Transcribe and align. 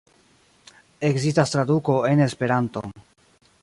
Ekzistas 1.11 1.55
traduko 1.57 2.01
en 2.13 2.27
Esperanton. 2.29 3.01